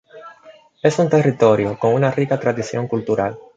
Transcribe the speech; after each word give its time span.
Es 0.81 0.97
un 0.97 1.09
territorio 1.09 1.77
con 1.77 1.93
una 1.93 2.09
rica 2.09 2.39
tradición 2.39 2.87
cultural. 2.87 3.37